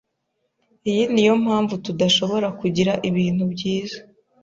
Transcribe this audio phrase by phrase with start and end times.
[0.89, 3.99] Iyi niyo mpamvu tudashobora kugira ibintu byiza.